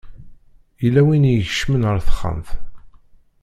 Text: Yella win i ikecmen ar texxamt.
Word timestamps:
Yella 0.83 1.01
win 1.05 1.29
i 1.31 1.33
ikecmen 1.37 1.87
ar 1.89 1.97
texxamt. 2.07 2.49